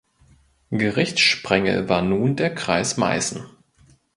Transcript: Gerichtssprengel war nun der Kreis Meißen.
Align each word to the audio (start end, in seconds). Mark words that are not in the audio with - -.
Gerichtssprengel 0.71 1.87
war 1.87 2.01
nun 2.01 2.35
der 2.35 2.55
Kreis 2.55 2.97
Meißen. 2.97 3.45